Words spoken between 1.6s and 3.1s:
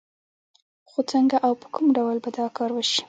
په کوم ډول به دا کار وشي؟